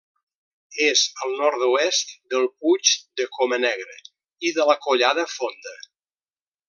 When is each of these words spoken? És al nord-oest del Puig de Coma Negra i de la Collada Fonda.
És 0.85 1.01
al 1.25 1.35
nord-oest 1.41 2.13
del 2.35 2.49
Puig 2.63 2.95
de 3.21 3.29
Coma 3.37 3.61
Negra 3.67 3.99
i 4.51 4.55
de 4.57 4.67
la 4.71 4.77
Collada 4.87 5.27
Fonda. 5.35 5.77